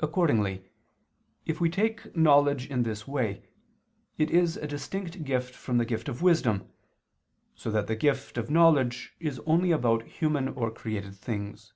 [0.00, 0.68] Accordingly,
[1.46, 3.42] if we take knowledge in this way,
[4.18, 6.68] it is a distinct gift from the gift of wisdom,
[7.54, 11.72] so that the gift of knowledge is only about human or created things.